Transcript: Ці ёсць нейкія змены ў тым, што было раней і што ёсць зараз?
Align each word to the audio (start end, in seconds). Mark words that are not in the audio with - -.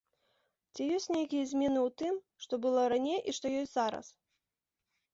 Ці 0.73 0.87
ёсць 0.95 1.07
нейкія 1.17 1.43
змены 1.51 1.79
ў 1.87 1.95
тым, 2.03 2.15
што 2.47 2.53
было 2.67 2.89
раней 2.97 3.19
і 3.29 3.39
што 3.41 3.55
ёсць 3.63 3.75
зараз? 3.79 4.07